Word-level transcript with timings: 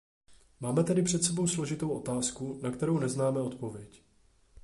Máme 0.59 0.83
tedy 0.83 1.01
před 1.01 1.23
sebou 1.23 1.47
složitou 1.47 1.89
otázku, 1.89 2.59
na 2.63 2.71
kterou 2.71 2.99
neznáme 2.99 3.41
odpověď. 3.41 4.03